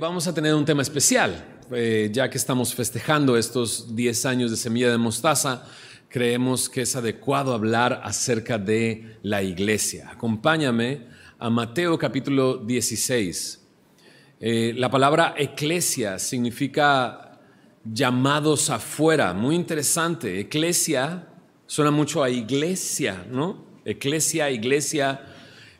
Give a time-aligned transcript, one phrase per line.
[0.00, 4.56] Vamos a tener un tema especial, eh, ya que estamos festejando estos 10 años de
[4.56, 5.62] Semilla de Mostaza,
[6.08, 10.08] creemos que es adecuado hablar acerca de la iglesia.
[10.10, 11.08] Acompáñame
[11.38, 13.62] a Mateo capítulo 16.
[14.40, 17.38] Eh, la palabra eclesia significa
[17.84, 20.40] llamados afuera, muy interesante.
[20.40, 21.28] Eclesia
[21.66, 23.66] suena mucho a iglesia, ¿no?
[23.84, 25.26] Eclesia, iglesia,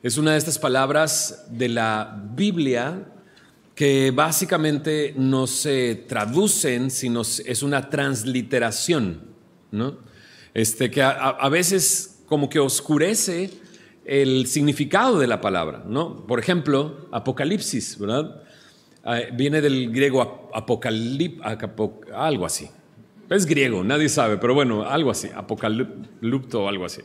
[0.02, 3.14] es una de estas palabras de la Biblia
[3.78, 9.20] que básicamente no se traducen, sino es una transliteración,
[9.70, 9.98] ¿no?
[10.52, 13.50] Este, que a, veces como que oscurece
[14.04, 16.26] el significado de la palabra, ¿no?
[16.26, 18.42] Por ejemplo, Apocalipsis, ¿verdad?
[19.04, 21.40] Ah, viene del griego apocalip,
[22.12, 22.68] algo así.
[23.30, 27.02] Es griego, nadie sabe, pero bueno, algo así, apocalipto o algo así.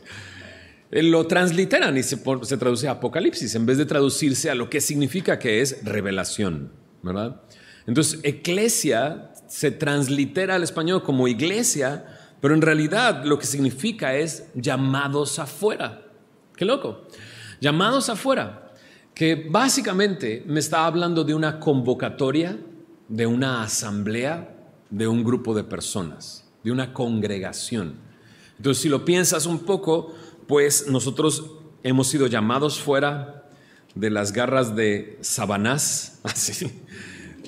[0.90, 2.16] Eh, lo transliteran y se,
[2.56, 7.40] traduce a Apocalipsis en vez de traducirse a lo que significa que es revelación, ¿verdad?
[7.86, 12.04] Entonces, eclesia se translitera al español como iglesia,
[12.40, 16.02] pero en realidad lo que significa es llamados afuera.
[16.56, 17.02] Qué loco.
[17.60, 18.72] Llamados afuera,
[19.14, 22.58] que básicamente me está hablando de una convocatoria,
[23.08, 24.54] de una asamblea,
[24.90, 27.96] de un grupo de personas, de una congregación.
[28.56, 30.14] Entonces, si lo piensas un poco,
[30.46, 31.50] pues nosotros
[31.82, 33.48] hemos sido llamados fuera
[33.94, 36.20] de las garras de Sabanás.
[36.22, 36.70] Así.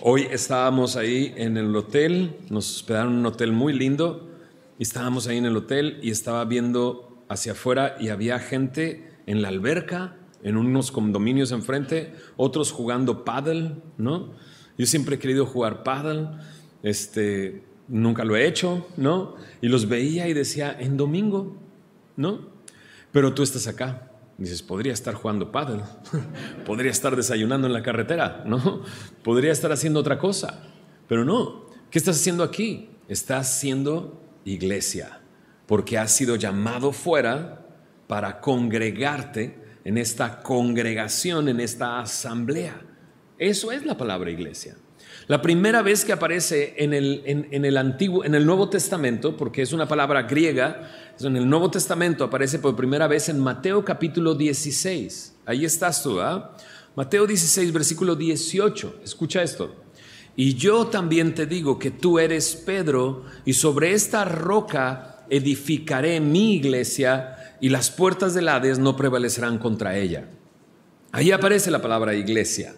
[0.02, 4.30] Hoy estábamos ahí en el hotel, nos hospedaron en un hotel muy lindo,
[4.78, 9.40] y estábamos ahí en el hotel y estaba viendo hacia afuera y había gente en
[9.40, 14.34] la alberca, en unos condominios enfrente, otros jugando paddle, ¿no?
[14.76, 16.28] Yo siempre he querido jugar paddle,
[16.82, 19.34] este, nunca lo he hecho, ¿no?
[19.62, 21.56] Y los veía y decía, en domingo,
[22.16, 22.55] ¿no?
[23.16, 24.10] Pero tú estás acá.
[24.36, 25.82] Dices, podría estar jugando paddle,
[26.66, 28.82] podría estar desayunando en la carretera, ¿no?
[29.24, 30.62] Podría estar haciendo otra cosa,
[31.08, 31.64] pero no.
[31.90, 32.90] ¿Qué estás haciendo aquí?
[33.08, 35.22] Estás siendo iglesia,
[35.64, 37.66] porque has sido llamado fuera
[38.06, 42.82] para congregarte en esta congregación, en esta asamblea.
[43.38, 44.76] Eso es la palabra iglesia.
[45.28, 49.60] La primera vez que aparece en el, en, el, Antiguo, en el Nuevo Testamento, porque
[49.60, 50.88] es una palabra griega,
[51.18, 55.34] en el Nuevo Testamento aparece por primera vez en Mateo capítulo 16.
[55.44, 56.56] Ahí estás tú, ¿ah?
[56.94, 59.00] Mateo 16, versículo 18.
[59.02, 59.74] Escucha esto.
[60.36, 66.54] Y yo también te digo que tú eres Pedro, y sobre esta roca edificaré mi
[66.54, 70.28] iglesia, y las puertas del Hades no prevalecerán contra ella.
[71.10, 72.76] Ahí aparece la palabra iglesia.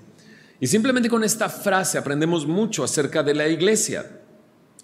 [0.61, 4.21] Y simplemente con esta frase aprendemos mucho acerca de la iglesia.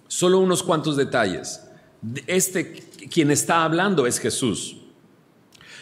[0.07, 1.63] Solo unos cuantos detalles.
[2.27, 4.77] Este quien está hablando es Jesús.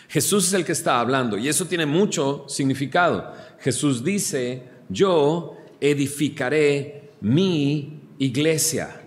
[0.08, 3.32] Jesús es el que está hablando y eso tiene mucho significado.
[3.60, 9.00] Jesús dice, yo edificaré mi iglesia.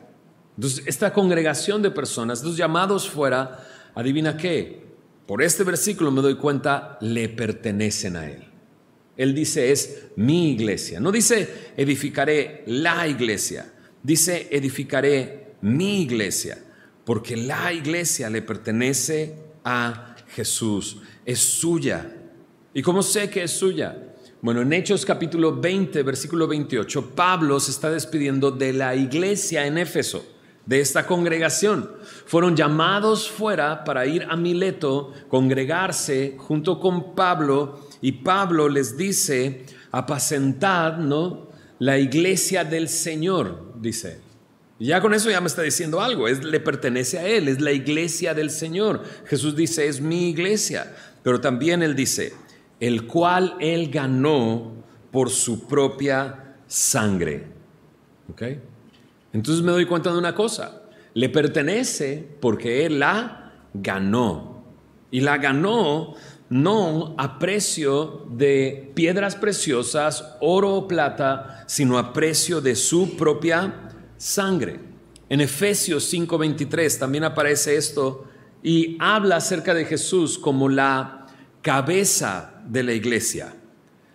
[0.56, 4.86] Entonces, esta congregación de personas, los llamados fuera, adivina qué,
[5.28, 8.55] por este versículo me doy cuenta, le pertenecen a Él.
[9.18, 11.00] Él dice es mi iglesia.
[11.00, 13.72] No dice edificaré la iglesia.
[14.04, 16.58] Dice edificaré mi iglesia.
[17.04, 20.98] Porque la iglesia le pertenece a Jesús.
[21.26, 22.12] Es suya.
[22.74, 23.96] ¿Y cómo sé que es suya?
[24.42, 29.80] Bueno, en Hechos capítulo 20, versículo 28, Pablo se está despidiendo de la iglesia en
[29.80, 30.24] Éfeso,
[30.68, 31.90] de esta congregación.
[32.28, 39.66] Fueron llamados fuera para ir a Mileto, congregarse junto con Pablo y Pablo les dice,
[39.90, 41.50] apacentad, ¿no?
[41.80, 44.20] La iglesia del Señor, dice.
[44.78, 47.62] Y ya con eso ya me está diciendo algo, es, le pertenece a Él, es
[47.62, 49.02] la iglesia del Señor.
[49.26, 50.96] Jesús dice, es mi iglesia.
[51.24, 52.34] Pero también Él dice,
[52.80, 57.48] el cual Él ganó por su propia sangre.
[58.30, 58.44] ¿Ok?
[59.34, 60.84] Entonces me doy cuenta de una cosa,
[61.16, 64.64] le pertenece porque Él la ganó.
[65.10, 66.14] Y la ganó
[66.50, 73.90] no a precio de piedras preciosas, oro o plata, sino a precio de su propia
[74.18, 74.80] sangre.
[75.30, 78.26] En Efesios 5:23 también aparece esto
[78.62, 81.28] y habla acerca de Jesús como la
[81.62, 83.56] cabeza de la iglesia,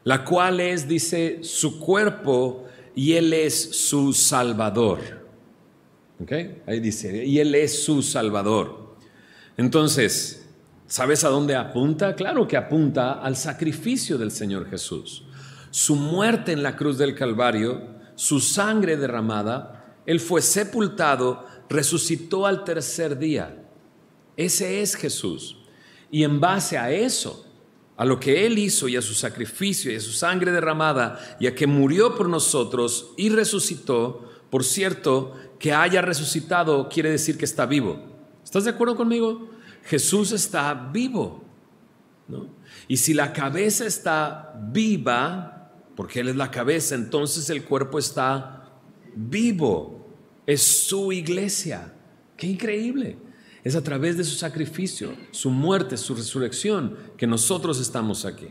[0.04, 2.64] la cual es, dice, su cuerpo
[2.94, 5.00] y Él es su salvador.
[6.22, 6.32] ¿Ok?
[6.66, 8.96] Ahí dice, y Él es su salvador.
[9.56, 10.39] Entonces,
[10.90, 12.16] ¿Sabes a dónde apunta?
[12.16, 15.22] Claro que apunta al sacrificio del Señor Jesús.
[15.70, 17.80] Su muerte en la cruz del Calvario,
[18.16, 23.70] su sangre derramada, Él fue sepultado, resucitó al tercer día.
[24.36, 25.58] Ese es Jesús.
[26.10, 27.46] Y en base a eso,
[27.96, 31.46] a lo que Él hizo y a su sacrificio y a su sangre derramada y
[31.46, 37.44] a que murió por nosotros y resucitó, por cierto, que haya resucitado quiere decir que
[37.44, 37.96] está vivo.
[38.42, 39.50] ¿Estás de acuerdo conmigo?
[39.84, 41.44] Jesús está vivo.
[42.88, 48.68] Y si la cabeza está viva, porque Él es la cabeza, entonces el cuerpo está
[49.14, 50.08] vivo.
[50.46, 51.92] Es su iglesia.
[52.36, 53.18] Qué increíble.
[53.62, 58.48] Es a través de su sacrificio, su muerte, su resurrección, que nosotros estamos aquí.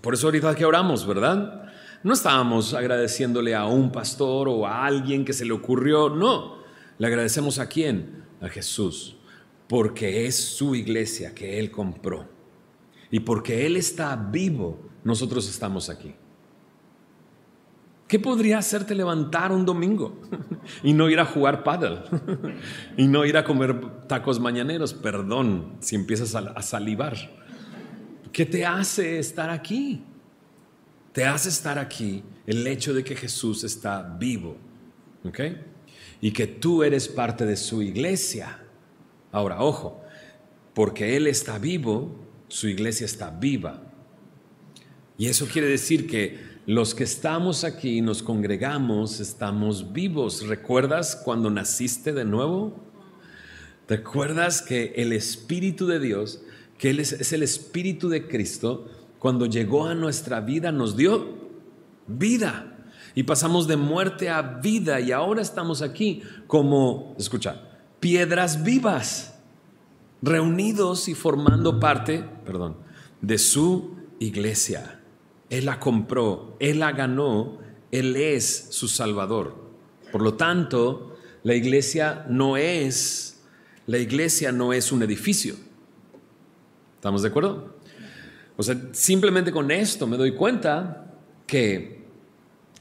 [0.00, 1.72] Por eso ahorita que oramos, ¿verdad?
[2.02, 6.58] No estábamos agradeciéndole a un pastor o a alguien que se le ocurrió, no.
[6.98, 8.22] Le agradecemos a quién?
[8.40, 9.16] A Jesús,
[9.68, 12.28] porque es su iglesia que Él compró.
[13.10, 16.14] Y porque Él está vivo, nosotros estamos aquí.
[18.06, 20.20] ¿Qué podría hacerte levantar un domingo
[20.82, 22.00] y no ir a jugar paddle
[22.96, 24.92] y no ir a comer tacos mañaneros?
[24.92, 27.16] Perdón si empiezas a salivar.
[28.32, 30.02] ¿Qué te hace estar aquí?
[31.12, 34.56] Te hace estar aquí el hecho de que Jesús está vivo,
[35.24, 35.40] ¿ok?
[36.20, 38.63] Y que tú eres parte de su iglesia.
[39.34, 40.00] Ahora, ojo,
[40.74, 42.14] porque Él está vivo,
[42.46, 43.82] su iglesia está viva.
[45.18, 50.46] Y eso quiere decir que los que estamos aquí, nos congregamos, estamos vivos.
[50.46, 52.80] ¿Recuerdas cuando naciste de nuevo?
[53.88, 56.40] ¿Recuerdas que el Espíritu de Dios,
[56.78, 58.88] que Él es, el Espíritu de Cristo,
[59.18, 61.26] cuando llegó a nuestra vida nos dio
[62.06, 62.86] vida?
[63.16, 67.73] Y pasamos de muerte a vida y ahora estamos aquí como, escucha,
[68.04, 69.34] piedras vivas,
[70.20, 72.76] reunidos y formando parte, perdón,
[73.22, 75.00] de su iglesia.
[75.48, 77.60] Él la compró, Él la ganó,
[77.90, 79.56] Él es su Salvador.
[80.12, 83.40] Por lo tanto, la iglesia no es,
[83.86, 85.54] la iglesia no es un edificio.
[86.96, 87.74] ¿Estamos de acuerdo?
[88.58, 91.10] O sea, simplemente con esto me doy cuenta
[91.46, 92.04] que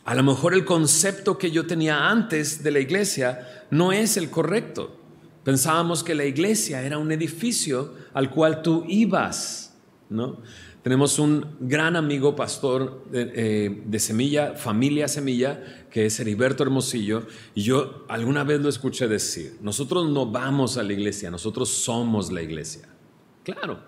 [0.03, 4.29] a lo mejor el concepto que yo tenía antes de la iglesia no es el
[4.29, 4.99] correcto.
[5.43, 9.73] Pensábamos que la iglesia era un edificio al cual tú ibas,
[10.09, 10.39] ¿no?
[10.83, 17.25] Tenemos un gran amigo pastor eh, de, Semilla, familia Semilla, que es Heriberto Hermosillo,
[17.55, 22.33] y yo alguna vez lo escuché decir, nosotros no vamos a la iglesia, nosotros somos
[22.33, 22.89] la iglesia.
[23.45, 23.79] Claro,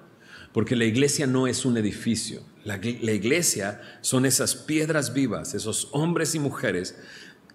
[0.54, 5.90] porque la iglesia no es un edificio, la, la iglesia son esas piedras vivas, esos
[5.92, 6.96] hombres y mujeres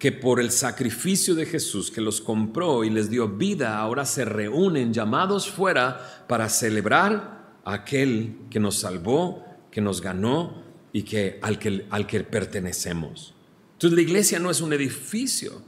[0.01, 4.25] que por el sacrificio de Jesús que los compró y les dio vida, ahora se
[4.25, 11.59] reúnen llamados fuera para celebrar aquel que nos salvó, que nos ganó y que al,
[11.59, 13.35] que al que pertenecemos.
[13.73, 15.61] Entonces la iglesia no es un edificio.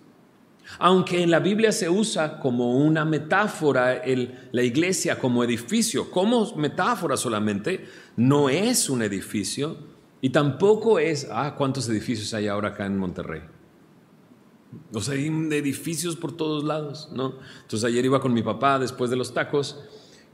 [0.79, 4.01] Aunque en la Biblia se usa como una metáfora
[4.51, 7.85] la iglesia como edificio, como metáfora solamente,
[8.17, 9.77] no es un edificio
[10.21, 13.52] y tampoco es, ah, ¿cuántos edificios hay ahora acá en Monterrey?
[14.93, 17.35] O sea, hay edificios por todos lados, ¿no?
[17.61, 19.83] Entonces ayer iba con mi papá después de los tacos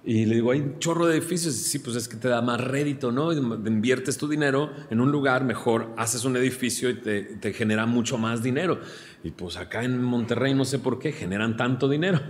[0.04, 1.56] y le digo, hay un chorro de edificios.
[1.56, 3.34] Y sí, pues es que te da más rédito, ¿no?
[3.34, 8.18] Inviertes tu dinero en un lugar, mejor haces un edificio y te, te, genera mucho
[8.18, 8.80] más dinero.
[9.24, 12.22] Y pues acá en Monterrey no sé por qué generan tanto dinero.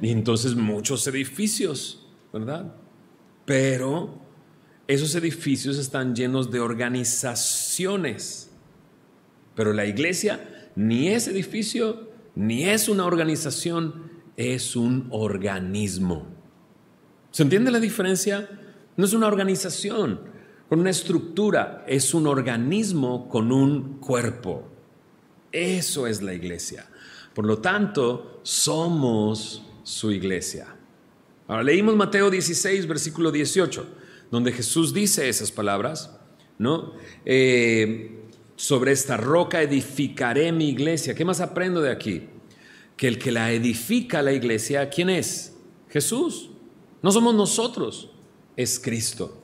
[0.00, 2.74] Y entonces muchos edificios, ¿verdad?
[3.44, 4.20] Pero
[4.86, 8.50] esos edificios están llenos de organizaciones.
[9.54, 16.26] Pero la iglesia ni es edificio, ni es una organización, es un organismo.
[17.30, 18.48] ¿Se entiende la diferencia?
[18.96, 20.20] No es una organización
[20.68, 24.68] con una estructura, es un organismo con un cuerpo.
[25.52, 26.86] Eso es la iglesia.
[27.34, 30.76] Por lo tanto, somos su iglesia.
[31.48, 33.86] Ahora leímos Mateo 16, versículo 18,
[34.30, 36.16] donde Jesús dice esas palabras,
[36.58, 36.92] ¿no?
[37.24, 38.19] Eh,
[38.60, 41.14] sobre esta roca edificaré mi iglesia.
[41.14, 42.28] ¿Qué más aprendo de aquí?
[42.94, 45.56] Que el que la edifica la iglesia, ¿quién es?
[45.88, 46.50] Jesús.
[47.00, 48.10] No somos nosotros,
[48.58, 49.40] es Cristo.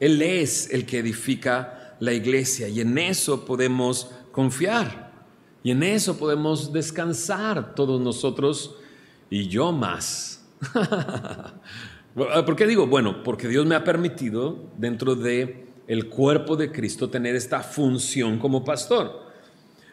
[0.00, 5.12] Él es el que edifica la iglesia y en eso podemos confiar
[5.62, 8.74] y en eso podemos descansar todos nosotros
[9.28, 10.46] y yo más.
[12.14, 12.86] ¿Por qué digo?
[12.86, 18.38] Bueno, porque Dios me ha permitido dentro de el cuerpo de Cristo tener esta función
[18.38, 19.26] como pastor.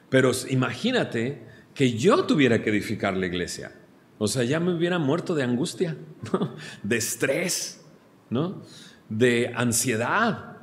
[0.10, 1.42] Pero imagínate
[1.74, 3.72] que yo tuviera que edificar la iglesia.
[4.20, 5.98] O sea, ya me hubiera muerto de angustia,
[6.84, 7.84] de estrés,
[8.30, 8.62] ¿no?
[9.10, 10.58] de ansiedad.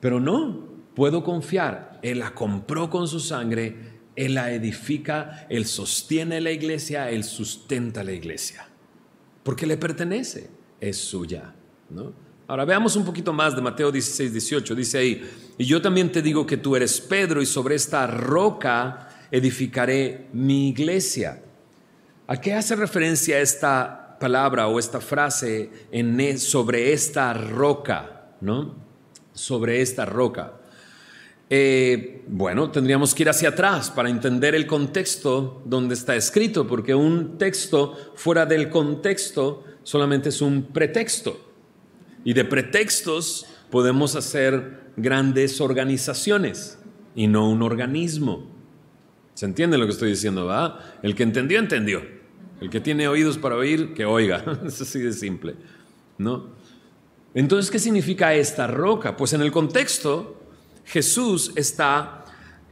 [0.00, 0.66] Pero no,
[0.96, 2.00] puedo confiar.
[2.02, 8.02] Él la compró con su sangre, Él la edifica, Él sostiene la iglesia, Él sustenta
[8.02, 8.66] la iglesia.
[9.44, 11.54] Porque le pertenece, es suya.
[11.90, 12.12] ¿no?
[12.50, 14.74] Ahora veamos un poquito más de Mateo 16, 18.
[14.74, 19.08] Dice ahí, y yo también te digo que tú eres Pedro y sobre esta roca
[19.30, 21.44] edificaré mi iglesia.
[22.26, 28.32] ¿A qué hace referencia esta palabra o esta frase en e, sobre esta roca?
[28.40, 28.74] ¿No?
[29.32, 30.54] Sobre esta roca.
[31.48, 36.96] Eh, bueno, tendríamos que ir hacia atrás para entender el contexto donde está escrito, porque
[36.96, 41.49] un texto fuera del contexto solamente es un pretexto.
[42.24, 46.78] Y de pretextos podemos hacer grandes organizaciones
[47.14, 48.50] y no un organismo.
[49.34, 50.50] ¿Se entiende lo que estoy diciendo?
[51.02, 52.02] El que entendió, entendió.
[52.60, 54.44] El que tiene oídos para oír, que oiga.
[54.66, 55.54] Es así de simple.
[56.18, 56.48] ¿No?
[57.32, 59.16] Entonces, ¿qué significa esta roca?
[59.16, 60.42] Pues en el contexto
[60.84, 62.24] Jesús está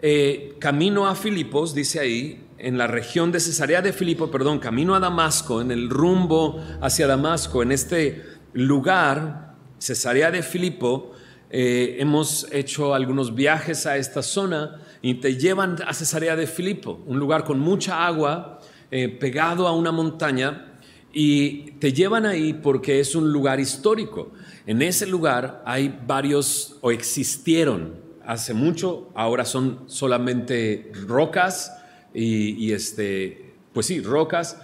[0.03, 4.95] eh, camino a Filipos, dice ahí, en la región de Cesarea de Filipo, perdón, camino
[4.95, 11.13] a Damasco, en el rumbo hacia Damasco, en este lugar, Cesarea de Filipo,
[11.51, 17.01] eh, hemos hecho algunos viajes a esta zona y te llevan a Cesarea de Filipo,
[17.07, 20.65] un lugar con mucha agua, eh, pegado a una montaña,
[21.13, 24.33] y te llevan ahí porque es un lugar histórico.
[24.67, 27.95] En ese lugar hay varios, o existieron
[28.27, 31.73] hace mucho, ahora son solamente rocas
[32.13, 34.59] y, este, pues sí, rocas.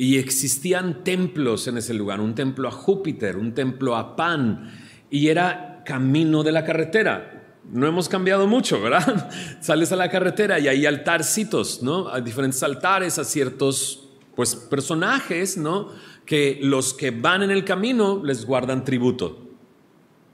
[0.00, 4.70] Y existían templos en ese lugar, un templo a Júpiter, un templo a Pan,
[5.10, 7.56] y era camino de la carretera.
[7.72, 9.28] No hemos cambiado mucho, ¿verdad?
[9.60, 12.08] Sales a la carretera y hay altarcitos, ¿no?
[12.10, 15.88] Hay diferentes altares a ciertos, pues, personajes, ¿no?
[16.24, 19.48] Que los que van en el camino les guardan tributo.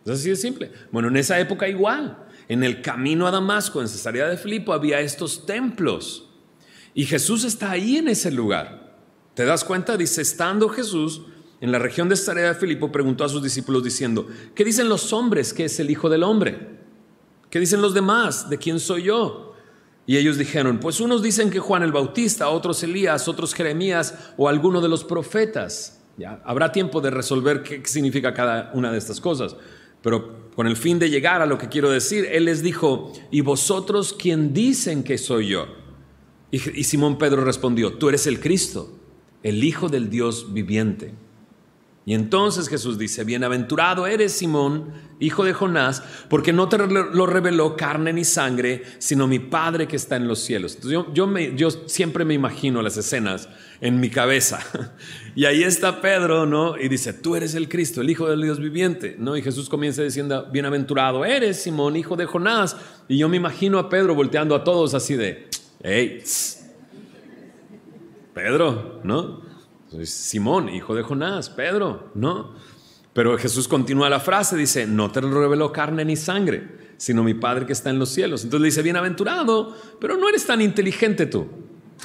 [0.05, 0.73] Es así de simple.
[0.93, 2.19] Bueno, en esa época igual.
[2.49, 6.29] En el camino a Damasco, en Cesarea de Filipo, había estos templos.
[6.93, 8.85] Y Jesús está ahí en ese lugar.
[9.35, 9.97] ¿Te das cuenta?
[9.97, 11.23] Dice, estando Jesús
[11.61, 15.13] en la región de Cesarea de Filipo, preguntó a sus discípulos diciendo, ¿qué dicen los
[15.13, 16.75] hombres que es el Hijo del Hombre?
[17.51, 18.49] ¿Qué dicen los demás?
[18.51, 19.55] ¿De quién soy yo?
[20.07, 24.49] Y ellos dijeron, pues unos dicen que Juan el Bautista, otros Elías, otros Jeremías o
[24.49, 26.01] alguno de los profetas.
[26.17, 29.57] Ya, habrá tiempo de resolver qué significa cada una de estas cosas.
[30.03, 33.41] Pero con el fin de llegar a lo que quiero decir, Él les dijo, ¿y
[33.41, 35.67] vosotros quién dicen que soy yo?
[36.51, 38.93] Y, Simón Pedro respondió, tú eres el Cristo,
[39.45, 41.15] el Hijo del Dios viviente.
[42.07, 47.77] Y entonces Jesús dice, bienaventurado eres Simón, hijo de Jonás, porque no te lo reveló
[47.77, 50.79] carne ni sangre, sino mi Padre que está en los cielos.
[50.83, 53.49] yo, yo siempre me imagino las escenas
[53.81, 54.61] en mi cabeza.
[55.37, 56.79] Y ahí está Pedro, ¿no?
[56.79, 59.37] Y dice, tú eres el Cristo, el Hijo del Dios viviente, ¿no?
[59.37, 62.77] Y Jesús comienza diciendo, bienaventurado eres, Simón, hijo de Jonás.
[63.09, 65.49] Y yo me imagino a Pedro volteando a todos así de,
[65.83, 66.23] hey,
[68.35, 69.41] Pedro, ¿no?
[70.03, 72.53] Simón, hijo de Jonás, Pedro, ¿no?
[73.13, 77.65] Pero Jesús continúa la frase, dice, no te reveló carne ni sangre, sino mi Padre
[77.65, 78.43] que está en los cielos.
[78.43, 81.47] Entonces le dice, bienaventurado, pero no eres tan inteligente tú.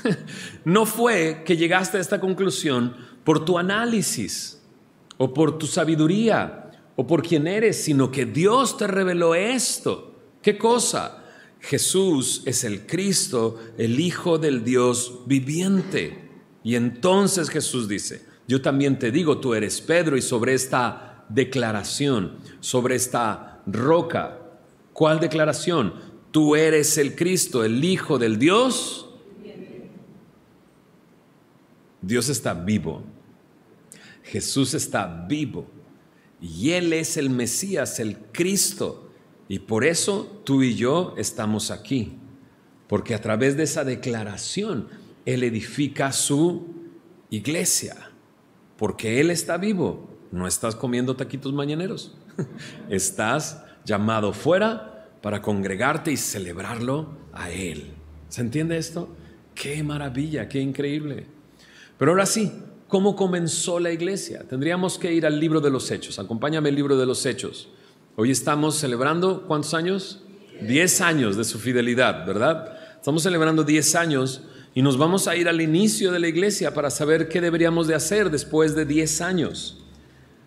[0.65, 4.61] no fue que llegaste a esta conclusión por tu análisis
[5.17, 10.13] o por tu sabiduría o por quién eres, sino que Dios te reveló esto.
[10.43, 11.18] ¿Qué cosa?
[11.59, 16.29] Jesús es el Cristo, el Hijo del Dios viviente.
[16.63, 22.37] Y entonces Jesús dice, yo también te digo, tú eres Pedro y sobre esta declaración,
[22.59, 24.39] sobre esta roca,
[24.93, 25.93] ¿cuál declaración?
[26.31, 29.09] Tú eres el Cristo, el Hijo del Dios
[32.01, 33.03] Dios está vivo.
[34.23, 35.67] Jesús está vivo.
[36.41, 39.08] Y Él es el Mesías, el Cristo.
[39.49, 42.13] Y por eso tú y yo estamos aquí.
[42.87, 44.87] Porque a través de esa declaración
[45.25, 46.67] Él edifica su
[47.31, 48.11] iglesia.
[48.77, 50.07] Porque Él está vivo.
[50.31, 52.15] No estás comiendo taquitos mañaneros.
[52.89, 57.93] Estás llamado fuera para congregarte y celebrarlo a Él.
[58.29, 59.09] ¿Se entiende esto?
[59.55, 61.25] Qué maravilla, qué increíble.
[61.97, 62.53] Pero ahora sí,
[62.87, 64.47] ¿cómo comenzó la iglesia?
[64.47, 66.19] Tendríamos que ir al libro de los Hechos.
[66.19, 67.69] Acompáñame al libro de los Hechos.
[68.21, 70.19] Hoy estamos celebrando, ¿cuántos años?
[70.59, 72.77] Diez años de su fidelidad, ¿verdad?
[72.97, 74.43] Estamos celebrando diez años
[74.75, 77.95] y nos vamos a ir al inicio de la iglesia para saber qué deberíamos de
[77.95, 79.85] hacer después de diez años.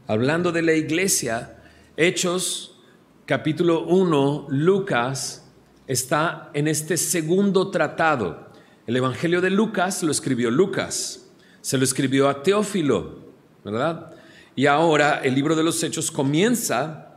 [0.07, 1.63] Hablando de la iglesia,
[1.97, 2.79] Hechos
[3.25, 5.51] capítulo 1, Lucas
[5.87, 8.51] está en este segundo tratado.
[8.87, 11.31] El Evangelio de Lucas lo escribió Lucas
[11.63, 13.21] se lo escribió a Teófilo,
[13.65, 14.11] ¿verdad?
[14.55, 17.12] Y ahora el libro de los Hechos comienza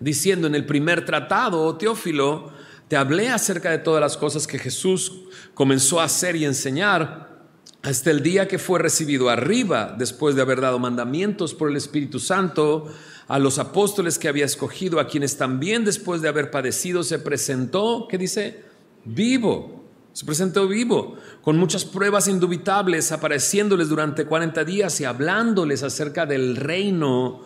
[0.00, 2.52] diciendo en el primer tratado, oh, Teófilo,
[2.88, 5.22] te hablé acerca de todas las cosas que Jesús
[5.54, 7.34] comenzó a hacer y enseñar
[7.82, 12.18] hasta el día que fue recibido arriba, después de haber dado mandamientos por el Espíritu
[12.18, 12.88] Santo
[13.28, 18.06] a los apóstoles que había escogido, a quienes también después de haber padecido se presentó,
[18.08, 18.64] ¿qué dice?
[19.04, 19.84] Vivo.
[20.14, 26.54] Se presentó vivo, con muchas pruebas indubitables, apareciéndoles durante 40 días y hablándoles acerca del
[26.54, 27.40] reino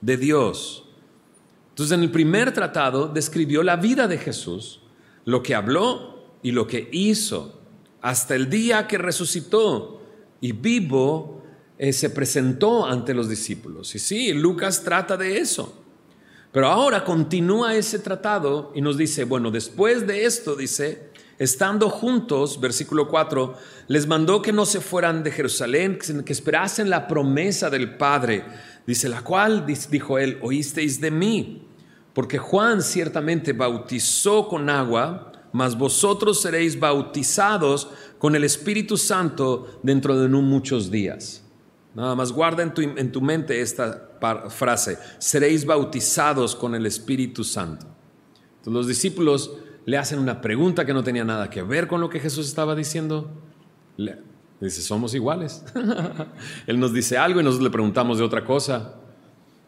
[0.00, 0.81] de Dios.
[1.72, 4.80] Entonces en el primer tratado describió la vida de Jesús,
[5.24, 7.60] lo que habló y lo que hizo,
[8.02, 10.02] hasta el día que resucitó
[10.42, 11.42] y vivo
[11.78, 13.94] eh, se presentó ante los discípulos.
[13.94, 15.82] Y sí, Lucas trata de eso.
[16.52, 21.10] Pero ahora continúa ese tratado y nos dice, bueno, después de esto, dice,
[21.42, 23.54] estando juntos, versículo 4,
[23.88, 28.44] les mandó que no se fueran de Jerusalén, que esperasen la promesa del Padre.
[28.86, 31.66] Dice, la cual, dijo él, oísteis de mí,
[32.14, 40.20] porque Juan ciertamente bautizó con agua, mas vosotros seréis bautizados con el Espíritu Santo dentro
[40.20, 41.42] de no muchos días.
[41.96, 44.10] Nada más guarda en tu, en tu mente esta
[44.48, 47.86] frase, seréis bautizados con el Espíritu Santo.
[48.58, 49.50] Entonces los discípulos
[49.84, 52.74] le hacen una pregunta que no tenía nada que ver con lo que Jesús estaba
[52.74, 53.30] diciendo.
[53.96, 54.18] Le
[54.60, 55.64] dice, somos iguales.
[56.66, 58.94] Él nos dice algo y nosotros le preguntamos de otra cosa.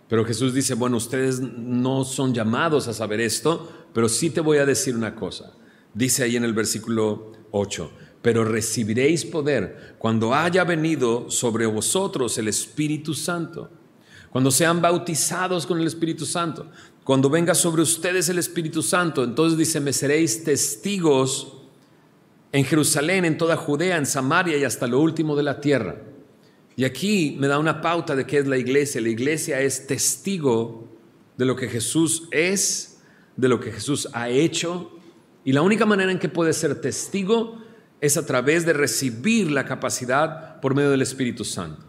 [0.09, 4.59] Pero Jesús dice, bueno, ustedes no son llamados a saber esto, pero sí te voy
[4.59, 5.53] a decir una cosa.
[5.95, 7.91] Dice ahí en el versículo 8,
[8.21, 13.71] pero recibiréis poder cuando haya venido sobre vosotros el Espíritu Santo,
[14.31, 16.71] cuando sean bautizados con el Espíritu Santo,
[17.05, 21.53] cuando venga sobre ustedes el Espíritu Santo, entonces dice, me seréis testigos
[22.51, 25.97] en Jerusalén, en toda Judea, en Samaria y hasta lo último de la tierra.
[26.77, 29.03] Y aquí me da una pauta de qué es la iglesia.
[29.03, 30.89] La iglesia es testigo
[31.37, 33.03] de lo que Jesús es,
[33.37, 34.91] de lo que Jesús ha hecho.
[35.45, 37.59] Y la única manera en que puede ser testigo
[38.01, 41.85] es a través de recibir la capacidad por medio del Espíritu Santo.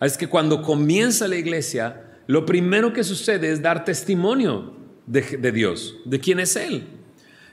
[0.00, 4.72] Es que cuando comienza la iglesia, lo primero que sucede es dar testimonio
[5.04, 6.84] de, Dios, de quién es Él.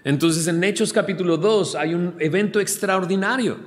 [0.05, 3.57] Entonces en Hechos capítulo 2 hay un evento extraordinario.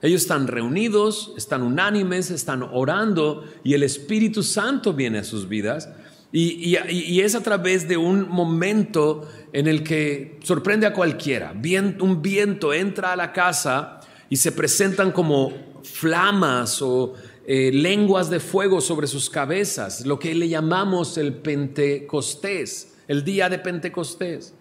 [0.00, 5.90] Ellos están reunidos, están unánimes, están orando y el Espíritu Santo viene a sus vidas.
[6.32, 11.52] Y, y, es a través de un momento en el que sorprende a cualquiera.
[12.00, 17.12] un viento entra a la casa y se presentan como flamas o
[17.46, 23.48] eh, lenguas de fuego sobre sus cabezas, lo que le llamamos el Pentecostés, el día
[23.48, 24.54] de Pentecostés.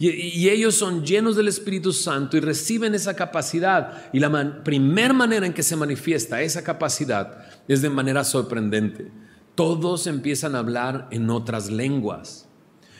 [0.00, 4.04] Y, ellos son llenos del Espíritu Santo y reciben esa capacidad.
[4.12, 9.10] Y la primera primer manera en que se manifiesta esa capacidad es de manera sorprendente.
[9.56, 12.48] Todos empiezan a hablar en otras lenguas.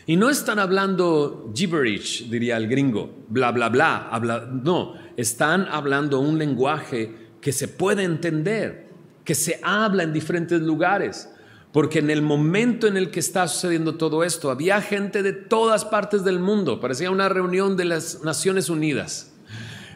[0.07, 4.09] Y no están hablando gibberish, diría el gringo, bla, bla, bla.
[4.11, 8.88] Habla, no, están hablando un lenguaje que se puede entender,
[9.29, 11.29] que se habla en diferentes lugares.
[11.71, 15.85] Porque en el momento en el que está sucediendo todo esto, había gente de todas
[15.85, 19.35] partes del mundo, parecía una reunión de las Naciones Unidas.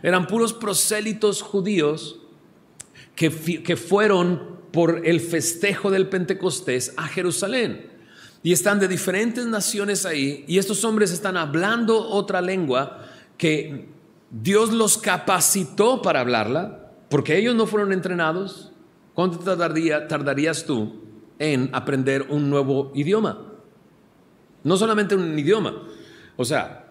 [0.03, 2.18] Eran puros prosélitos judíos
[3.16, 3.31] que,
[3.62, 7.90] que fueron por el festejo del Pentecostés a Jerusalén.
[8.42, 13.07] Y están de diferentes naciones ahí, y estos hombres están hablando otra lengua
[13.38, 13.88] que
[14.31, 18.72] Dios los capacitó para hablarla, porque ellos no fueron entrenados.
[19.14, 21.01] ¿Cuánto tardarías tú
[21.38, 23.53] en aprender un nuevo idioma?
[24.64, 25.83] No solamente un idioma,
[26.37, 26.83] o sea,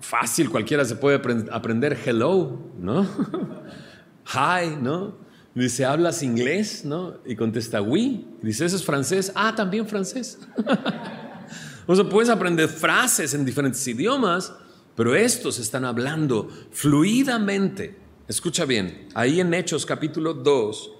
[0.00, 3.02] fácil, cualquiera se puede aprender hello, ¿no?
[4.34, 5.16] Hi, ¿no?
[5.54, 6.84] Dice, ¿hablas inglés?
[6.84, 7.14] ¿No?
[7.26, 8.28] Y contesta, oui.
[8.42, 9.32] Dice, ¿eso es francés?
[9.34, 10.38] Ah, también francés.
[11.86, 14.52] o sea, puedes aprender frases en diferentes idiomas,
[14.94, 17.96] pero estos están hablando fluidamente.
[18.28, 20.90] Escucha bien, ahí en Hechos capítulo 2,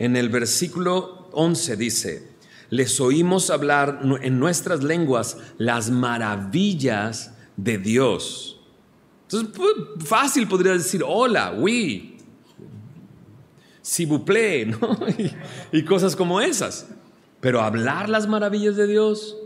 [0.00, 2.32] en el versículo 11 dice,
[2.70, 8.60] les oímos hablar en nuestras lenguas las maravillas de Dios.
[9.30, 9.54] Entonces,
[10.04, 12.18] fácil podría decir, hola, oui,
[13.80, 14.04] si
[14.66, 14.98] ¿no?
[15.70, 16.88] y, cosas como esas.
[17.40, 19.36] Pero hablar las maravillas de Dios,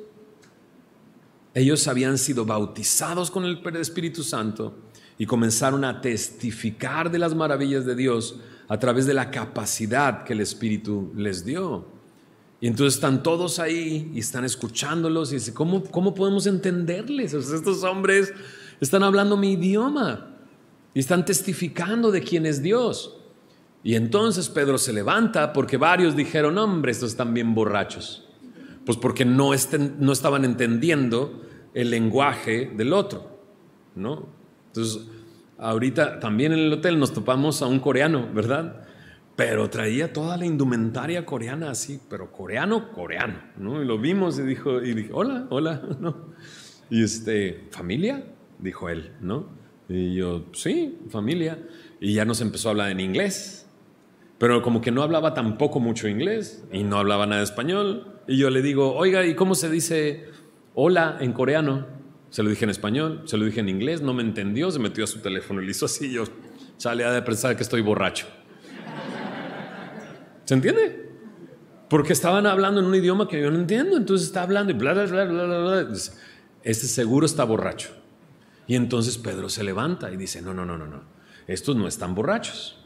[1.53, 4.87] ellos habían sido bautizados con el Espíritu Santo
[5.19, 10.33] y comenzaron a testificar de las maravillas de Dios a través de la capacidad que
[10.33, 11.87] el Espíritu les dio.
[12.61, 17.35] Y entonces están todos ahí y están escuchándolos y dicen, ¿cómo, cómo podemos entenderles?
[17.35, 18.33] estos hombres
[18.81, 20.37] están hablando mi idioma
[20.95, 23.19] y están testificando de quién es Dios.
[23.83, 28.27] Y entonces Pedro se levanta porque varios dijeron, hombre, estos están bien borrachos.
[28.85, 29.51] Pues porque no,
[29.99, 31.43] no estaban entendiendo
[31.75, 33.37] el lenguaje del otro.
[33.95, 34.27] ¿no?
[34.77, 35.09] Entonces,
[35.57, 38.85] ahorita también en el hotel nos topamos a un coreano, ¿verdad?
[39.37, 43.83] Pero traía toda la indumentaria coreana así, pero coreano, coreano, ¿no?
[43.83, 46.35] Y lo vimos y dijo, y dije, hola, hola, ¿no?
[46.91, 48.25] Y este, ¿familia?
[48.59, 49.49] Dijo él, ¿no?
[49.89, 51.59] Y yo, sí, familia.
[52.01, 53.67] Y ya nos empezó a hablar en inglés.
[54.39, 58.21] Pero como que no hablaba tampoco mucho inglés y no hablaba nada español.
[58.29, 60.27] Y yo le digo, oiga, ¿y cómo se dice
[60.75, 61.96] hola en coreano?
[62.31, 65.05] Se lo dije en español, se lo dije en inglés, no me entendió, se metió
[65.05, 66.11] a su teléfono y le hizo así.
[66.11, 66.25] Yo,
[66.77, 68.27] sale a de pensar que estoy borracho.
[70.45, 71.11] ¿Se entiende?
[71.89, 74.93] Porque estaban hablando en un idioma que yo no entiendo, entonces está hablando y bla,
[74.93, 75.99] bla, bla, bla, bla, bla.
[76.63, 77.91] Este seguro está borracho.
[78.67, 81.03] Y entonces Pedro se levanta y dice, no, no, no, no, no,
[81.47, 82.77] estos no están borrachos.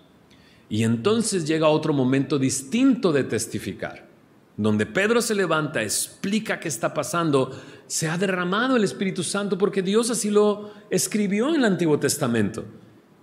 [0.68, 4.06] Y entonces llega otro momento distinto de testificar,
[4.56, 7.58] donde Pedro se levanta, explica qué está pasando,
[7.90, 12.64] se ha derramado el Espíritu Santo porque Dios así lo escribió en el Antiguo Testamento.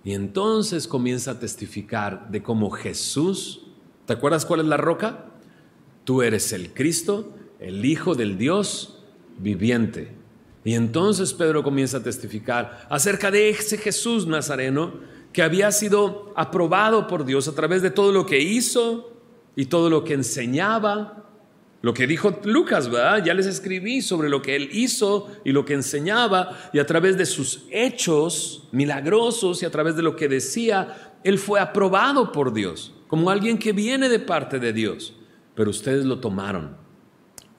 [0.04, 3.62] Y entonces comienza a testificar de cómo Jesús,
[4.04, 5.24] ¿te acuerdas cuál es la roca?
[6.04, 9.02] Tú eres el Cristo, el Hijo del Dios
[9.38, 10.12] viviente.
[10.64, 15.00] Y entonces Pedro comienza a testificar acerca de ese Jesús nazareno
[15.32, 19.18] que había sido aprobado por Dios a través de todo lo que hizo
[19.56, 21.27] y todo lo que enseñaba.
[21.80, 23.24] Lo que dijo Lucas, ¿verdad?
[23.24, 27.16] Ya les escribí sobre lo que él hizo y lo que enseñaba y a través
[27.16, 32.52] de sus hechos milagrosos y a través de lo que decía, él fue aprobado por
[32.52, 35.14] Dios como alguien que viene de parte de Dios.
[35.54, 36.76] Pero ustedes lo tomaron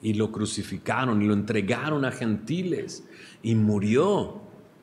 [0.02, 3.04] y lo crucificaron y lo entregaron a gentiles
[3.42, 4.42] y murió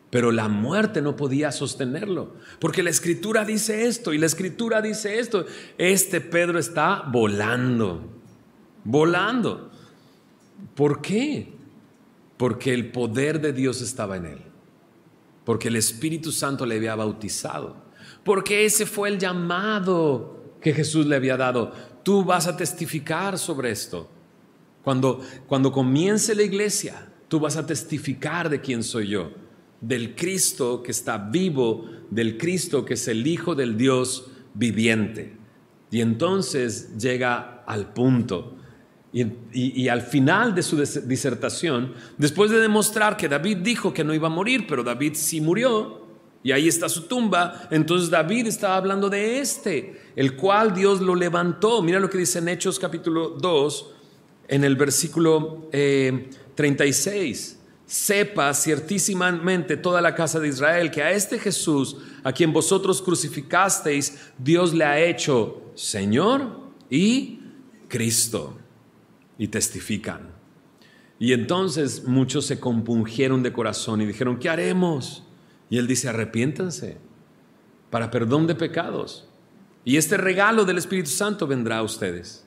[0.09, 5.19] pero la muerte no podía sostenerlo, porque la escritura dice esto y la escritura dice
[5.19, 5.45] esto.
[5.77, 8.16] Este Pedro está volando,
[8.87, 9.69] volando.
[10.73, 11.53] ¿Por qué?
[12.37, 14.41] Porque el poder de Dios estaba en él,
[15.45, 17.75] porque el Espíritu Santo le había bautizado,
[18.23, 21.71] porque ese fue el llamado que Jesús le había dado.
[22.03, 24.09] Tú vas a testificar sobre esto.
[24.83, 29.31] Cuando, cuando comience la iglesia, tú vas a testificar de quién soy yo
[29.81, 35.35] del Cristo que está vivo, del Cristo que es el Hijo del Dios viviente.
[35.91, 38.56] Y entonces llega al punto.
[39.53, 44.27] Y, al final de su disertación, después de demostrar que David dijo que no iba
[44.27, 46.05] a morir, pero David sí murió,
[46.43, 51.15] y ahí está su tumba, entonces David estaba hablando de este, el cual Dios lo
[51.15, 51.81] levantó.
[51.81, 53.93] Mira lo que dice en Hechos capítulo 2,
[54.47, 57.51] en el versículo 36.
[57.51, 63.01] Eh, sepa ciertísimamente toda la casa de Israel que a este Jesús, a quien vosotros
[63.01, 67.39] crucificasteis, Dios le ha hecho Señor y
[67.87, 68.57] Cristo.
[69.37, 70.31] Y testifican.
[71.19, 75.23] Y entonces muchos se compungieron de corazón y dijeron, ¿qué haremos?
[75.69, 76.97] Y él dice, arrepiéntanse
[77.89, 79.27] para perdón de pecados.
[79.83, 82.45] Y este regalo del Espíritu Santo vendrá a ustedes.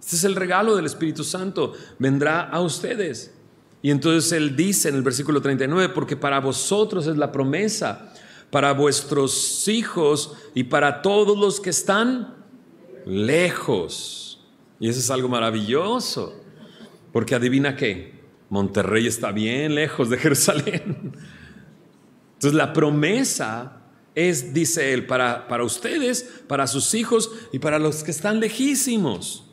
[0.00, 3.34] Este es el regalo del Espíritu Santo, vendrá a ustedes.
[3.82, 8.12] Y entonces él dice en el versículo 39, porque para vosotros es la promesa,
[8.50, 12.34] para vuestros hijos y para todos los que están
[13.04, 14.27] lejos.
[14.80, 16.40] Y eso es algo maravilloso,
[17.12, 21.12] porque adivina qué, Monterrey está bien lejos de Jerusalén.
[22.34, 23.82] Entonces la promesa
[24.14, 29.44] es, dice él, para, para ustedes, para sus hijos y para los que están lejísimos.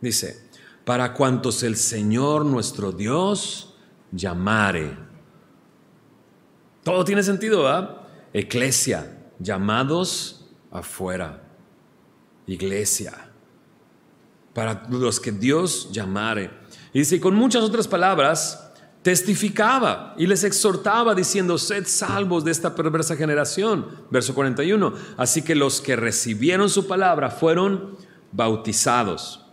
[0.00, 0.48] Dice,
[0.84, 3.74] para cuantos el Señor nuestro Dios
[4.12, 4.96] llamare.
[6.82, 8.08] Todo tiene sentido, ¿verdad?
[8.32, 11.42] Eclesia, llamados afuera.
[12.46, 13.27] Iglesia,
[14.54, 16.50] para los que Dios llamare.
[16.92, 22.74] Y dice, con muchas otras palabras, testificaba y les exhortaba diciendo, sed salvos de esta
[22.74, 23.86] perversa generación.
[24.10, 24.94] Verso 41.
[25.16, 27.96] Así que los que recibieron su palabra fueron
[28.32, 29.44] bautizados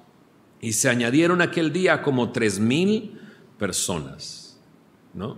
[0.60, 3.20] y se añadieron aquel día como tres mil
[3.58, 4.60] personas.
[5.14, 5.38] ¿no?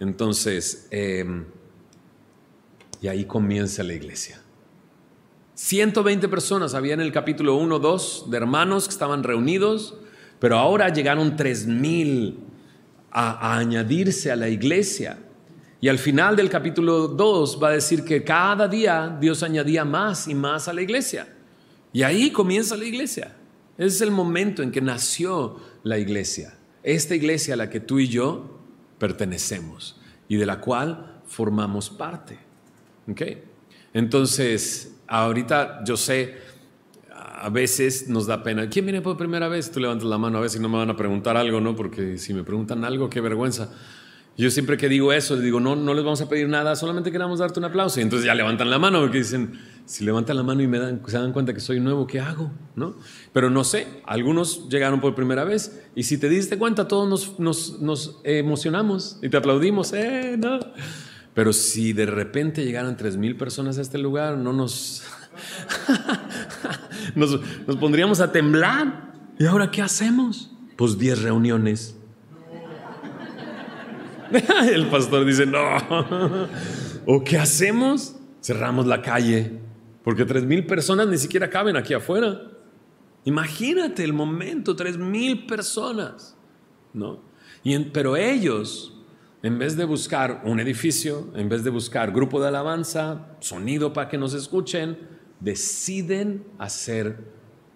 [0.00, 1.44] Entonces, em,
[3.00, 4.40] y ahí comienza la iglesia.
[5.54, 9.94] 120 personas había en el capítulo 1, 2 de hermanos que estaban reunidos,
[10.40, 12.38] pero ahora llegaron 3000
[13.10, 15.18] a, a añadirse a la iglesia.
[15.80, 20.26] Y al final del capítulo 2 va a decir que cada día Dios añadía más
[20.26, 21.28] y más a la iglesia.
[21.92, 23.36] Y ahí comienza la iglesia.
[23.78, 26.54] Ese es el momento en que nació la iglesia.
[26.82, 28.58] Esta iglesia a la que tú y yo
[28.98, 32.38] pertenecemos y de la cual formamos parte.
[33.92, 36.34] Entonces, ahorita yo sé,
[37.10, 38.68] a veces nos da pena.
[38.68, 39.70] ¿Quién viene por primera vez?
[39.70, 41.76] Tú levantas la mano a si no me van a preguntar algo, ¿no?
[41.76, 43.70] Porque si me preguntan algo, qué vergüenza.
[44.36, 47.38] Yo siempre que digo eso, digo, no, no les vamos a pedir nada, solamente queremos
[47.38, 48.00] darte un aplauso.
[48.00, 51.02] Y entonces ya levantan la mano porque dicen, si levantan la mano y me dan,
[51.06, 52.50] se dan cuenta que soy nuevo, ¿qué hago?
[52.74, 52.96] ¿No?
[53.32, 57.38] Pero no sé, algunos llegaron por primera vez y si te diste cuenta, todos nos,
[57.38, 60.58] nos, nos emocionamos y te aplaudimos, ¡eh, no!
[61.34, 65.02] Pero si de repente llegaran tres mil personas a este lugar, no nos,
[67.14, 69.12] nos, nos pondríamos a temblar.
[69.38, 70.52] ¿Y ahora qué hacemos?
[70.76, 71.96] Pues diez reuniones.
[74.72, 75.60] El pastor dice, no.
[77.06, 78.16] ¿O qué hacemos?
[78.40, 79.58] Cerramos la calle,
[80.02, 82.42] porque tres mil personas ni siquiera caben aquí afuera.
[83.24, 86.36] Imagínate el momento, tres mil personas,
[86.92, 87.22] ¿no?
[87.62, 88.93] Y pero ellos,
[89.44, 94.08] en vez de buscar un edificio, en vez de buscar grupo de alabanza, sonido para
[94.08, 94.96] que nos escuchen,
[95.38, 97.18] deciden hacer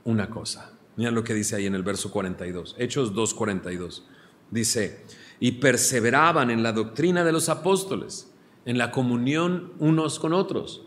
[0.02, 0.72] una cosa.
[0.96, 4.02] Mira lo que dice ahí en el verso 42, Hechos 2.42.
[4.50, 5.04] Dice,
[5.40, 8.32] y perseveraban en la doctrina de los apóstoles,
[8.64, 10.86] en la comunión unos con otros,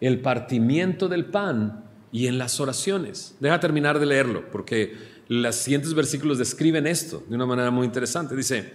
[0.00, 3.36] el partimiento del pan y en las oraciones.
[3.40, 8.36] Deja terminar de leerlo, porque los siguientes versículos describen esto de una manera muy interesante.
[8.36, 8.74] Dice,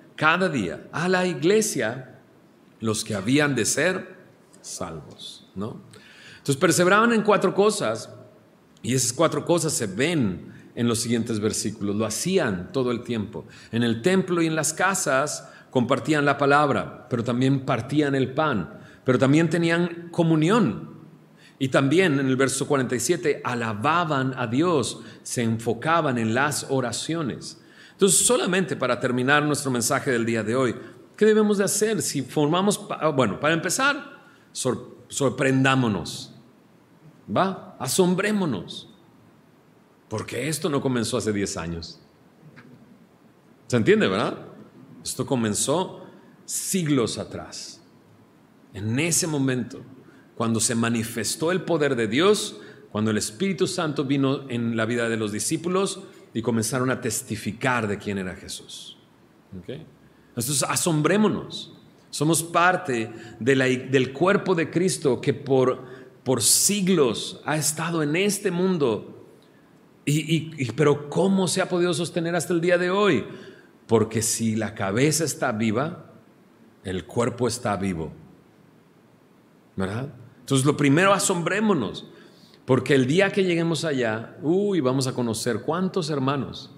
[0.21, 2.19] cada día a la iglesia
[2.79, 4.17] los que habían de ser
[4.61, 5.49] salvos.
[5.55, 5.81] ¿no?
[6.33, 8.07] Entonces perseveraban en cuatro cosas
[8.83, 11.95] y esas cuatro cosas se ven en los siguientes versículos.
[11.95, 13.47] Lo hacían todo el tiempo.
[13.71, 18.79] En el templo y en las casas compartían la palabra, pero también partían el pan,
[19.03, 20.99] pero también tenían comunión.
[21.57, 27.60] Y también en el verso 47 alababan a Dios, se enfocaban en las oraciones.
[28.01, 30.75] Entonces, solamente para terminar nuestro mensaje del día de hoy,
[31.15, 32.81] ¿qué debemos de hacer si formamos,
[33.15, 34.23] bueno, para empezar,
[35.07, 36.33] sorprendámonos,
[37.29, 37.77] ¿va?
[37.79, 38.89] Asombrémonos.
[40.09, 41.99] Porque esto no comenzó hace 10 años.
[43.67, 44.47] ¿Se entiende, verdad?
[45.03, 46.03] Esto comenzó
[46.43, 47.83] siglos atrás.
[48.73, 49.79] En ese momento,
[50.33, 52.57] cuando se manifestó el poder de Dios,
[52.91, 55.99] cuando el Espíritu Santo vino en la vida de los discípulos
[56.33, 58.97] y comenzaron a testificar de quién era Jesús.
[60.29, 61.77] Entonces, asombrémonos.
[62.09, 65.83] Somos parte del cuerpo de Cristo que por,
[66.23, 69.11] por siglos ha estado en este mundo
[70.05, 73.25] y, pero ¿cómo se ha podido sostener hasta el día de hoy?
[73.87, 76.11] Porque si la cabeza está viva,
[76.83, 78.11] el cuerpo está vivo.
[79.75, 80.13] ¿Verdad?
[80.39, 82.09] Entonces lo primero asombrémonos,
[82.71, 86.71] porque el día que lleguemos allá, uy, vamos a conocer cuántos hermanos,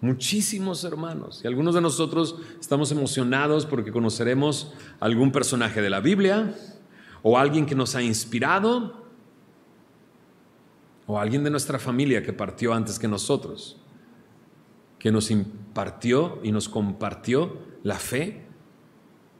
[0.00, 1.40] muchísimos hermanos.
[1.44, 6.52] Y algunos de nosotros estamos emocionados porque conoceremos algún personaje de la Biblia
[7.22, 9.06] o alguien que nos ha inspirado
[11.06, 13.76] o alguien de nuestra familia que partió antes que nosotros,
[14.98, 18.46] que nos impartió y nos compartió la fe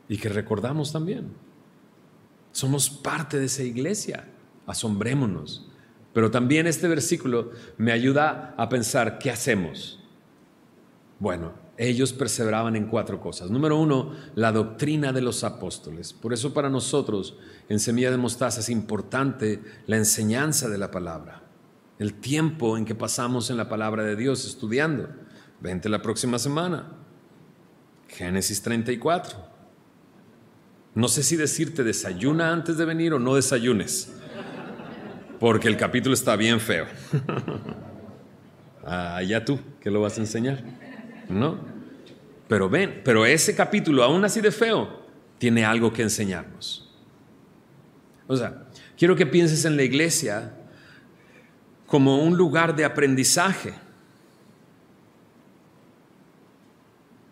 [0.08, 1.32] y que recordamos también.
[2.52, 4.28] Somos parte de esa iglesia,
[4.70, 5.68] asombrémonos.
[6.12, 10.02] Pero también este versículo me ayuda a pensar, ¿qué hacemos?
[11.18, 13.50] Bueno, ellos perseveraban en cuatro cosas.
[13.50, 16.12] Número uno, la doctrina de los apóstoles.
[16.12, 17.36] Por eso para nosotros
[17.68, 21.50] en Semilla de Mostaza es importante la enseñanza de la palabra
[22.00, 25.10] el tiempo en que pasamos en la palabra de Dios estudiando.
[25.60, 26.90] Vente la próxima semana.
[28.08, 29.36] Génesis 34.
[30.94, 34.14] No sé si decirte desayuna antes de venir o no desayunes,
[35.40, 36.86] porque el capítulo está bien feo.
[38.84, 40.62] Allá ah, tú, que lo vas a enseñar,
[41.30, 41.58] ¿no?
[42.46, 45.00] Pero ven, pero ese capítulo, aún así de feo,
[45.38, 46.92] tiene algo que enseñarnos.
[48.26, 48.66] O sea,
[48.98, 50.52] quiero que pienses en la iglesia
[51.86, 53.72] como un lugar de aprendizaje,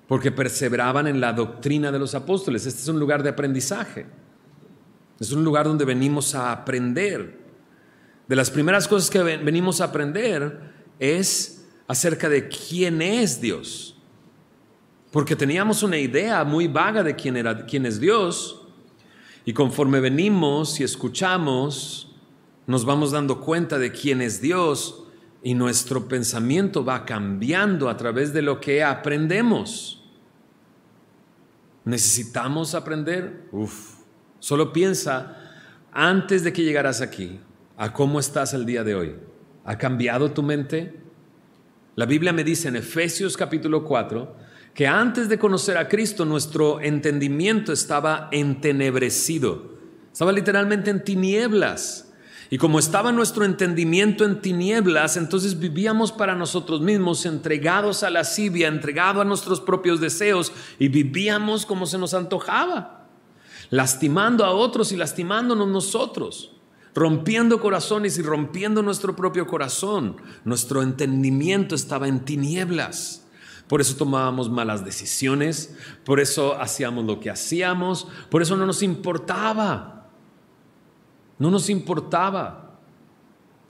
[0.09, 2.65] porque perseveraban en la doctrina de los apóstoles.
[2.65, 4.07] Este es un lugar de aprendizaje,
[5.21, 7.38] es un lugar donde venimos a aprender.
[8.29, 10.61] De las primeras cosas que venimos a aprender
[10.99, 13.97] es acerca de quién es Dios,
[15.11, 18.67] porque teníamos una idea muy vaga de quién, era, quién es Dios,
[19.47, 22.15] y conforme venimos y escuchamos,
[22.67, 25.05] nos vamos dando cuenta de quién es Dios
[25.43, 29.95] y nuestro pensamiento va cambiando a través de lo que aprendemos.
[31.87, 33.49] necesitamos aprender.
[33.51, 34.01] Uf,
[34.39, 35.35] solo piensa
[35.91, 37.41] antes de que llegaras aquí,
[37.79, 39.15] a cómo estás el día de hoy.
[39.65, 41.01] ¿Ha cambiado tu mente?
[41.95, 44.37] La Biblia me dice en Efesios capítulo 4
[44.75, 49.79] que antes de conocer a Cristo nuestro entendimiento estaba entenebrecido,
[50.13, 52.13] estaba literalmente en tinieblas.
[52.51, 58.21] Y como estaba nuestro entendimiento en tinieblas, entonces vivíamos para nosotros mismos, entregados a la
[58.21, 63.07] lascivia, entregados a nuestros propios deseos y vivíamos como se nos antojaba,
[63.71, 66.58] lastimando a otros y lastimándonos nosotros,
[66.95, 70.17] rompiendo corazones y rompiendo nuestro propio corazón.
[70.45, 73.27] Nuestro entendimiento estaba en tinieblas.
[73.69, 78.83] Por eso tomábamos malas decisiones, por eso hacíamos lo que hacíamos, por eso no nos
[78.83, 79.99] importaba
[81.39, 82.81] no nos importaba.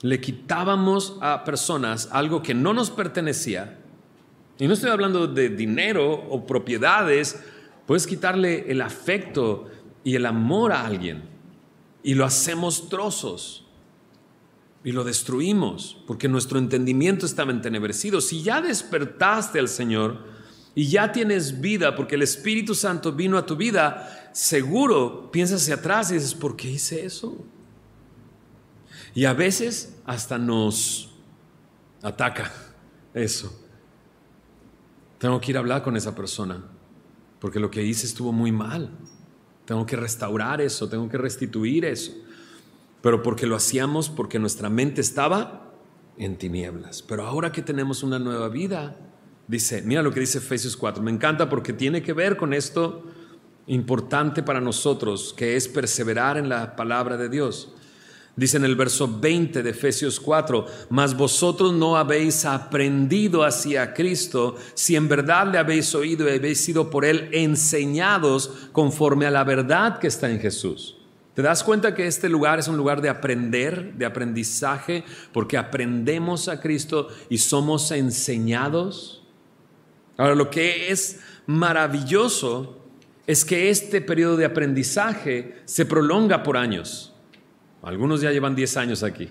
[0.00, 3.78] Le quitábamos a personas algo que no nos pertenecía.
[4.58, 7.42] Y no estoy hablando de dinero o propiedades.
[7.86, 9.66] Puedes quitarle el afecto
[10.04, 11.37] y el amor a alguien.
[12.02, 13.64] Y lo hacemos trozos.
[14.84, 18.20] Y lo destruimos porque nuestro entendimiento estaba entenebrecido.
[18.20, 20.24] Si ya despertaste al Señor
[20.74, 25.74] y ya tienes vida porque el Espíritu Santo vino a tu vida, seguro piensas hacia
[25.74, 27.44] atrás y dices, ¿por qué hice eso?
[29.14, 31.10] Y a veces hasta nos
[32.02, 32.52] ataca
[33.14, 33.52] eso.
[35.18, 36.62] Tengo que ir a hablar con esa persona,
[37.40, 38.96] porque lo que hice estuvo muy mal.
[39.68, 42.12] Tengo que restaurar eso, tengo que restituir eso.
[43.02, 45.74] Pero porque lo hacíamos, porque nuestra mente estaba
[46.16, 47.02] en tinieblas.
[47.02, 48.96] Pero ahora que tenemos una nueva vida,
[49.46, 53.04] dice, mira lo que dice Efesios 4, me encanta porque tiene que ver con esto
[53.66, 57.74] importante para nosotros, que es perseverar en la palabra de Dios.
[58.38, 64.54] Dice en el verso 20 de Efesios 4, mas vosotros no habéis aprendido hacia Cristo
[64.74, 69.42] si en verdad le habéis oído y habéis sido por él enseñados conforme a la
[69.42, 70.94] verdad que está en Jesús.
[71.34, 76.46] ¿Te das cuenta que este lugar es un lugar de aprender, de aprendizaje, porque aprendemos
[76.46, 79.24] a Cristo y somos enseñados?
[80.16, 82.84] Ahora, lo que es maravilloso
[83.26, 87.14] es que este periodo de aprendizaje se prolonga por años.
[87.88, 89.30] Algunos ya llevan 10 años aquí.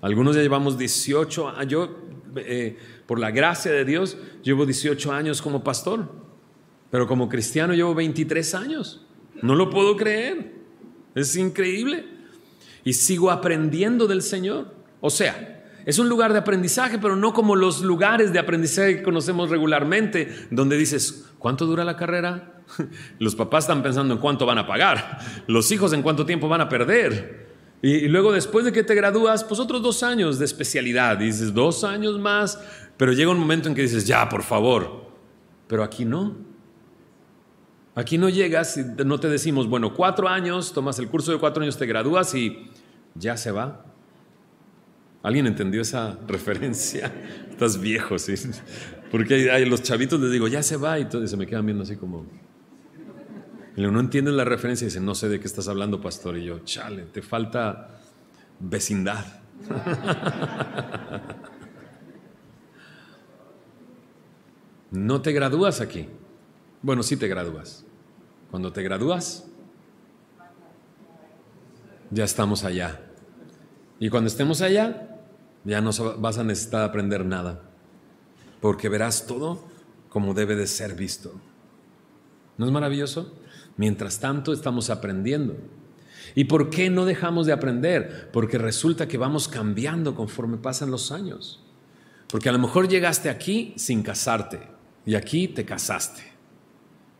[0.00, 1.68] Algunos ya llevamos 18 años.
[1.68, 1.98] Yo,
[2.36, 6.08] eh, por la gracia de Dios, llevo 18 años como pastor.
[6.92, 9.04] Pero como cristiano llevo 23 años.
[9.42, 10.52] No lo puedo creer.
[11.16, 12.06] Es increíble.
[12.84, 14.72] Y sigo aprendiendo del Señor.
[15.00, 19.02] O sea, es un lugar de aprendizaje, pero no como los lugares de aprendizaje que
[19.02, 22.62] conocemos regularmente, donde dices, ¿cuánto dura la carrera?
[23.18, 25.18] Los papás están pensando en cuánto van a pagar.
[25.48, 27.53] Los hijos en cuánto tiempo van a perder.
[27.84, 31.18] Y, luego después de que te gradúas, pues otros dos años de especialidad.
[31.18, 32.58] dices, dos años más,
[32.96, 35.04] pero llega un momento en que dices, ya, por favor.
[35.66, 36.34] Pero aquí no.
[37.94, 41.62] Aquí no llegas y no te decimos, bueno, cuatro años, tomas el curso de cuatro
[41.62, 42.70] años, te gradúas y
[43.16, 43.84] ya se va.
[45.22, 47.12] ¿Alguien entendió esa referencia?
[47.50, 48.32] Estás viejo, sí.
[49.10, 51.82] Porque a los chavitos les digo, ya se va y, todo, se me quedan viendo
[51.82, 52.24] así como...
[53.76, 56.36] No entienden la referencia y dicen, no sé de qué estás hablando, pastor.
[56.36, 57.98] Y yo, chale, te falta
[58.60, 59.24] vecindad.
[64.92, 66.08] no te gradúas aquí.
[66.82, 67.84] Bueno, sí te gradúas.
[68.50, 69.46] Cuando te gradúas,
[72.10, 73.00] ya estamos allá.
[73.98, 75.18] Y cuando estemos allá,
[75.64, 77.62] ya no vas a necesitar aprender nada,
[78.60, 79.64] porque verás todo
[80.08, 81.32] como debe de ser visto.
[82.56, 83.34] ¿No es maravilloso?
[83.76, 85.56] Mientras tanto estamos aprendiendo.
[86.34, 88.30] ¿Y por qué no dejamos de aprender?
[88.32, 91.62] Porque resulta que vamos cambiando conforme pasan los años.
[92.28, 94.60] Porque a lo mejor llegaste aquí sin casarte
[95.06, 96.22] y aquí te casaste.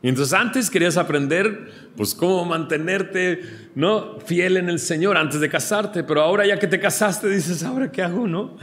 [0.01, 3.41] Y entonces antes querías aprender, pues cómo mantenerte,
[3.73, 4.19] ¿no?
[4.19, 7.91] Fiel en el Señor antes de casarte, pero ahora ya que te casaste dices, ¿ahora
[7.91, 8.57] qué hago, no?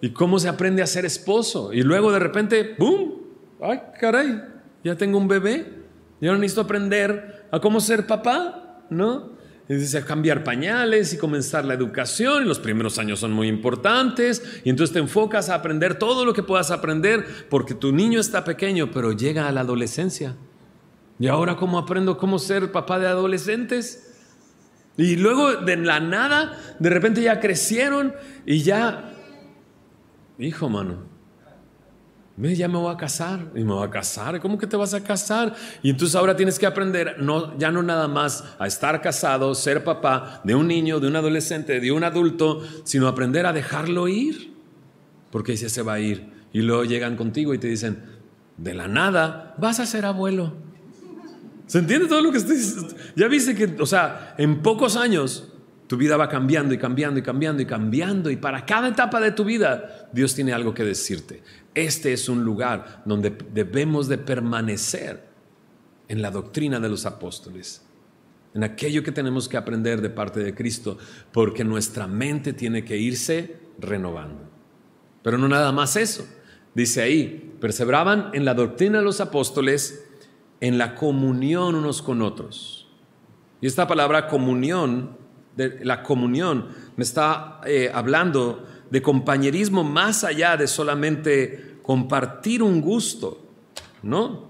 [0.00, 1.72] ¿Y cómo se aprende a ser esposo?
[1.72, 3.14] Y luego de repente, ¡boom!
[3.62, 4.42] ¡Ay, caray!
[4.82, 5.83] Ya tengo un bebé.
[6.24, 9.32] Yo no necesito aprender a cómo ser papá, ¿no?
[9.68, 12.44] Es a cambiar pañales y comenzar la educación.
[12.44, 14.42] Y los primeros años son muy importantes.
[14.64, 18.42] Y entonces te enfocas a aprender todo lo que puedas aprender porque tu niño está
[18.42, 20.34] pequeño, pero llega a la adolescencia.
[21.18, 24.16] ¿Y ahora cómo aprendo cómo ser papá de adolescentes?
[24.96, 28.14] Y luego de la nada, de repente ya crecieron
[28.46, 29.12] y ya...
[30.38, 31.04] Hijo, mano,
[32.36, 34.40] ya me voy a casar y me voy a casar.
[34.40, 35.54] ¿Cómo que te vas a casar?
[35.82, 39.84] Y entonces ahora tienes que aprender, no, ya no nada más a estar casado, ser
[39.84, 44.52] papá de un niño, de un adolescente, de un adulto, sino aprender a dejarlo ir.
[45.30, 46.32] Porque si se va a ir.
[46.52, 48.02] Y luego llegan contigo y te dicen,
[48.56, 50.54] de la nada, vas a ser abuelo.
[51.66, 52.94] ¿Se entiende todo lo que estoy diciendo?
[53.16, 55.48] Ya viste que, o sea, en pocos años
[55.86, 59.32] tu vida va cambiando y cambiando y cambiando y cambiando y para cada etapa de
[59.32, 61.42] tu vida Dios tiene algo que decirte.
[61.74, 65.28] Este es un lugar donde debemos de permanecer
[66.08, 67.84] en la doctrina de los apóstoles,
[68.54, 70.98] en aquello que tenemos que aprender de parte de Cristo,
[71.32, 74.48] porque nuestra mente tiene que irse renovando.
[75.22, 76.26] Pero no nada más eso.
[76.74, 80.04] Dice ahí, perseveraban en la doctrina de los apóstoles,
[80.60, 82.88] en la comunión unos con otros.
[83.60, 85.16] Y esta palabra comunión,
[85.56, 92.80] de la comunión, me está eh, hablando de compañerismo más allá de solamente compartir un
[92.80, 93.44] gusto,
[94.02, 94.48] ¿no?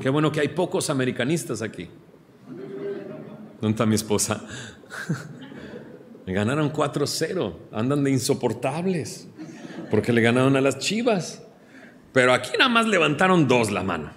[0.00, 1.88] Qué bueno que hay pocos americanistas aquí.
[3.60, 4.44] ¿Dónde está mi esposa?
[6.26, 9.28] Le ganaron 4-0, andan de insoportables,
[9.90, 11.42] porque le ganaron a las Chivas.
[12.12, 14.10] Pero aquí nada más levantaron dos la mano.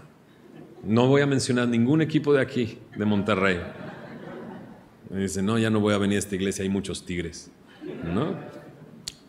[0.83, 3.61] No voy a mencionar ningún equipo de aquí, de Monterrey.
[5.09, 7.49] Me dice, no, ya no voy a venir a esta iglesia, hay muchos tigres,
[8.03, 8.35] ¿no?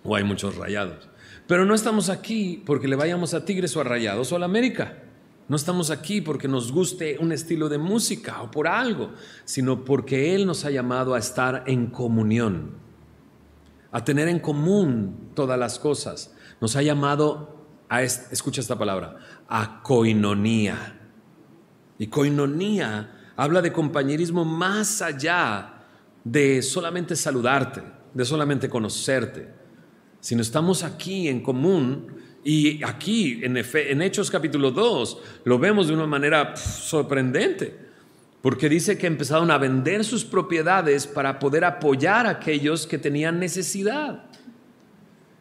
[0.05, 1.09] O hay muchos rayados.
[1.46, 4.46] Pero no estamos aquí porque le vayamos a tigres o a rayados o a la
[4.46, 5.03] América.
[5.48, 9.12] No estamos aquí porque nos guste un estilo de música o por algo,
[9.44, 12.76] sino porque Él nos ha llamado a estar en comunión,
[13.90, 16.34] a tener en común todas las cosas.
[16.61, 21.00] Nos ha llamado a, escucha esta palabra, a coinonía.
[21.98, 25.84] Y coinonía habla de compañerismo más allá
[26.24, 27.82] de solamente saludarte,
[28.14, 29.62] de solamente conocerte,
[30.23, 32.07] sino estamos aquí en común
[32.45, 37.77] y aquí, en, Hechos capítulo 2, lo vemos de una manera sorprendente,
[38.41, 43.41] porque dice que empezaron a vender sus propiedades para poder apoyar a aquellos que tenían
[43.41, 44.25] necesidad.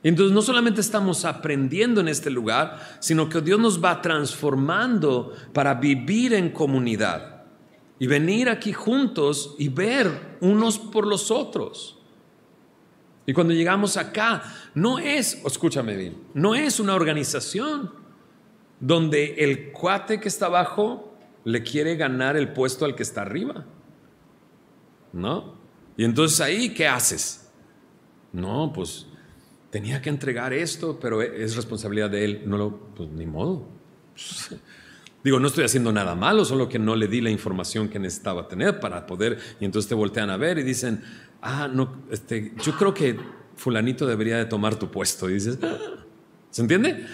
[0.04, 5.76] Entonces no solamente estamos aprendiendo en este lugar, sino que Dios nos va transformando para
[5.76, 7.44] vivir en comunidad
[8.00, 12.01] y venir aquí juntos y ver unos por los otros.
[13.32, 14.44] Y cuando llegamos acá,
[14.76, 17.94] no es, escúchame bien, no es una organización
[18.82, 21.16] donde el cuate que está abajo
[21.46, 23.66] le quiere ganar el puesto al que está arriba.
[25.14, 25.56] ¿No?
[25.96, 27.50] Y entonces ahí, ¿qué haces?
[28.34, 29.08] No, pues
[29.70, 32.44] tenía que entregar esto, pero es responsabilidad de él.
[32.48, 33.66] No lo, pues ni modo.
[35.24, 38.50] Digo, no estoy haciendo nada malo, solo que no le di la información que necesitaba
[38.50, 39.38] tener para poder.
[39.62, 41.02] Y entonces te voltean a ver y dicen,
[41.42, 43.20] ah, no, este, yo creo que
[43.56, 45.28] fulanito debería de tomar tu puesto.
[45.28, 45.78] Dices, ah",
[46.50, 47.06] ¿se entiende?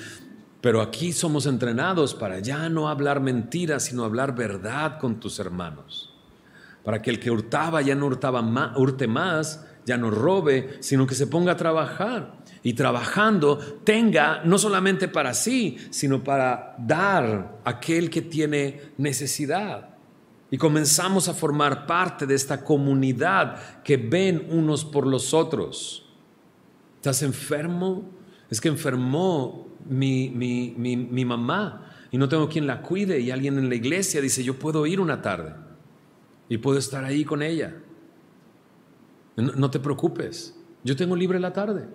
[0.62, 6.14] Pero aquí somos entrenados para ya no hablar mentiras, sino hablar verdad con tus hermanos.
[6.84, 11.08] Para que el que hurtaba ya no hurtaba más, hurte más, ya no robe, sino
[11.08, 12.38] que se ponga a trabajar.
[12.64, 19.97] Y trabajando tenga no solamente para sí, sino para dar a aquel que tiene necesidad.
[20.50, 26.06] Y comenzamos a formar parte de esta comunidad que ven unos por los otros.
[26.96, 28.10] ¿Estás enfermo?
[28.50, 33.68] Es que enfermó mi, mi, mamá y no tengo quien la cuide y alguien en
[33.68, 35.54] la iglesia dice, yo puedo ir una tarde
[36.48, 37.76] y puedo estar ahí con ella.
[39.36, 41.88] No, no te preocupes, yo tengo libre la tarde,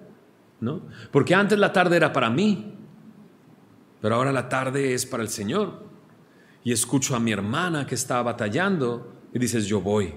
[0.61, 0.83] ¿no?
[1.11, 2.75] Porque antes la tarde era para mí,
[4.03, 5.92] pero ahora la tarde es para el Señor
[6.65, 10.15] y escucho a mi hermana que está batallando y dices, yo voy.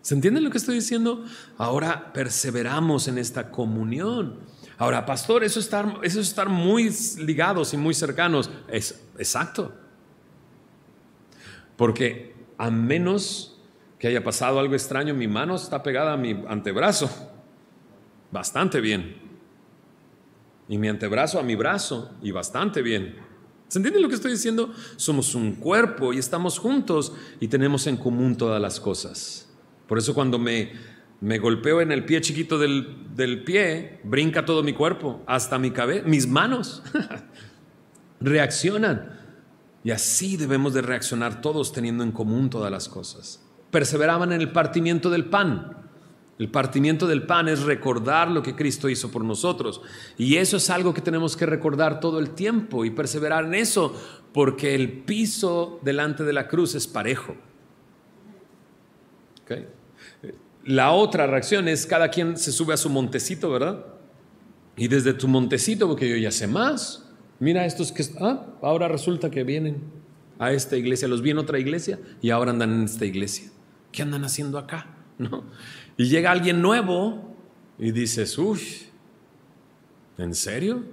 [0.00, 1.24] ¿Se entiende lo que estoy diciendo?
[1.58, 4.40] Ahora perseveramos en esta comunión.
[4.78, 8.50] Ahora, pastor, eso es estar, eso es estar muy ligados y muy cercanos.
[8.68, 9.72] Es exacto.
[11.76, 13.60] Porque a menos
[13.98, 17.08] que haya pasado algo extraño, mi mano está pegada a mi antebrazo.
[18.32, 19.20] Bastante bien.
[20.68, 22.10] Y mi antebrazo a mi brazo.
[22.22, 23.31] Y bastante bien.
[23.72, 24.70] ¿Se entiende lo que estoy diciendo?
[24.96, 29.48] Somos un cuerpo y estamos juntos y tenemos en común todas las cosas.
[29.88, 30.72] Por eso cuando me,
[31.22, 35.70] me golpeo en el pie chiquito del, del pie, brinca todo mi cuerpo, hasta mi
[35.70, 36.82] cabeza, mis manos
[38.20, 39.18] reaccionan.
[39.82, 43.42] Y así debemos de reaccionar todos teniendo en común todas las cosas.
[43.70, 45.81] Perseveraban en el partimiento del pan.
[46.38, 49.80] El partimiento del pan es recordar lo que Cristo hizo por nosotros.
[50.16, 53.94] Y eso es algo que tenemos que recordar todo el tiempo y perseverar en eso,
[54.32, 57.36] porque el piso delante de la cruz es parejo.
[60.64, 63.84] La otra reacción es cada quien se sube a su montecito, ¿verdad?
[64.76, 67.10] Y desde tu montecito, porque yo ya sé más,
[67.40, 68.04] mira estos que...
[68.20, 69.82] Ah, ahora resulta que vienen
[70.38, 73.50] a esta iglesia, los vi en otra iglesia y ahora andan en esta iglesia.
[73.90, 74.86] ¿Qué andan haciendo acá?
[75.18, 75.44] ¿No?
[75.96, 77.34] Y llega alguien nuevo
[77.78, 78.62] y dices, uff,
[80.18, 80.84] ¿en serio?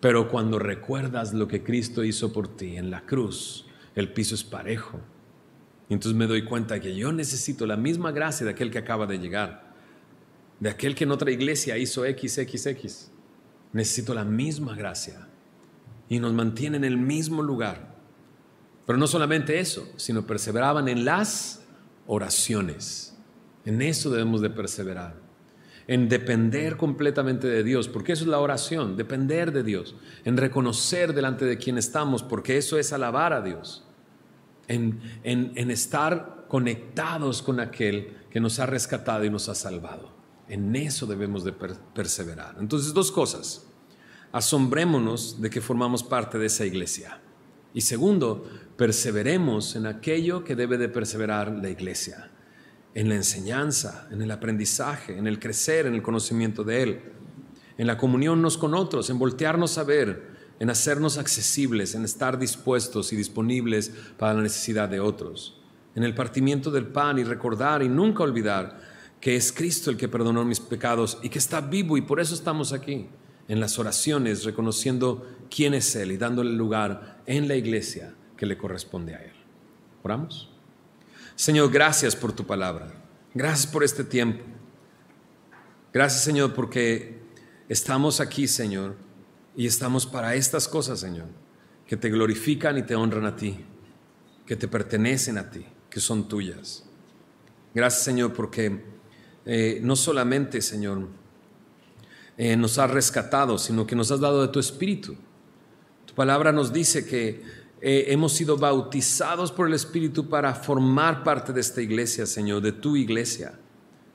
[0.00, 4.44] Pero cuando recuerdas lo que Cristo hizo por ti en la cruz, el piso es
[4.44, 5.00] parejo.
[5.88, 9.18] Entonces me doy cuenta que yo necesito la misma gracia de aquel que acaba de
[9.18, 9.74] llegar,
[10.60, 13.10] de aquel que en otra iglesia hizo XXX.
[13.72, 15.28] Necesito la misma gracia
[16.08, 17.94] y nos mantiene en el mismo lugar.
[18.86, 21.62] Pero no solamente eso, sino perseveraban en las
[22.06, 23.09] oraciones.
[23.64, 25.16] En eso debemos de perseverar,
[25.86, 29.94] en depender completamente de Dios, porque eso es la oración, depender de Dios,
[30.24, 33.84] en reconocer delante de quien estamos, porque eso es alabar a Dios,
[34.68, 40.10] en, en estar conectados con aquel que nos ha rescatado y nos ha salvado.
[40.48, 42.56] En eso debemos de perseverar.
[42.58, 43.66] Entonces, dos cosas.
[44.32, 47.20] Asombrémonos de que formamos parte de esa iglesia.
[47.72, 52.29] Y segundo, perseveremos en aquello que debe de perseverar la iglesia,
[52.94, 57.00] en la enseñanza, en el aprendizaje, en el crecer, en el conocimiento de Él,
[57.78, 62.38] en la comunión unos con otros, en voltearnos a ver, en hacernos accesibles, en estar
[62.38, 65.60] dispuestos y disponibles para la necesidad de otros,
[65.94, 68.78] en el partimiento del pan y recordar y nunca olvidar
[69.20, 72.34] que es Cristo el que perdonó mis pecados y que está vivo y por eso
[72.34, 73.08] estamos aquí,
[73.48, 78.56] en las oraciones, reconociendo quién es Él y dándole lugar en la iglesia que le
[78.56, 79.32] corresponde a Él.
[80.02, 80.49] ¿Oramos?
[81.40, 82.92] Señor, gracias por tu palabra.
[83.32, 84.44] Gracias por este tiempo.
[85.90, 87.18] Gracias, Señor, porque
[87.66, 88.94] estamos aquí, Señor,
[89.56, 91.28] y estamos para estas cosas, Señor,
[91.86, 93.58] que te glorifican y te honran a ti,
[94.44, 96.84] que te pertenecen a ti, que son tuyas.
[97.74, 98.84] Gracias, Señor, porque
[99.46, 101.08] eh, no solamente, Señor,
[102.36, 105.16] eh, nos has rescatado, sino que nos has dado de tu Espíritu.
[106.04, 107.42] Tu palabra nos dice que
[107.80, 112.72] eh, hemos sido bautizados por el Espíritu para formar parte de esta iglesia, Señor, de
[112.72, 113.58] tu iglesia.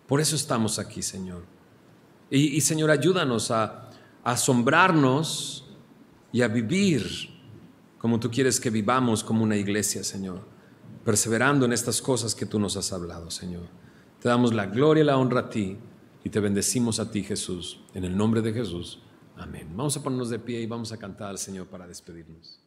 [0.07, 1.43] Por eso estamos aquí, Señor.
[2.29, 3.89] Y, Señor, ayúdanos a,
[4.23, 5.67] a asombrarnos
[6.31, 7.35] y a vivir
[7.97, 10.41] como tú quieres que vivamos como una iglesia, Señor,
[11.03, 13.63] perseverando en estas cosas que tú nos has hablado, Señor.
[14.19, 15.77] Te damos la gloria y la honra a ti
[16.23, 17.79] y te bendecimos a ti, Jesús.
[17.93, 19.01] En el nombre de Jesús.
[19.37, 19.69] Amén.
[19.75, 22.64] Vamos a ponernos de pie y vamos a cantar al Señor para despedirnos.